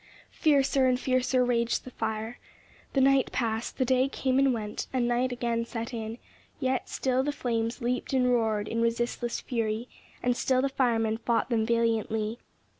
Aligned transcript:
Fiercer 0.31 0.87
and 0.87 0.99
fiercer 0.99 1.45
raged 1.45 1.85
the 1.85 1.91
fire. 1.91 2.39
The 2.93 3.01
night 3.01 3.31
passed 3.31 3.77
the 3.77 3.85
day 3.85 4.09
came 4.09 4.39
and 4.39 4.51
went, 4.51 4.87
and 4.91 5.07
night 5.07 5.31
again 5.31 5.63
set 5.63 5.93
in 5.93 6.17
yet 6.59 6.89
still 6.89 7.21
the 7.21 7.31
flames 7.31 7.81
leaped 7.83 8.11
and 8.11 8.27
roared 8.27 8.67
in 8.67 8.81
resistless 8.81 9.39
fury, 9.39 9.87
and 10.23 10.35
still 10.35 10.63
the 10.63 10.69
firemen 10.69 11.17
fought 11.19 11.51
them 11.51 11.67
valiantly. 11.67 12.39